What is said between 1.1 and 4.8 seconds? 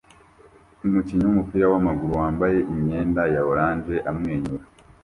wumupira wamaguru wambaye imyenda ya orange amwenyura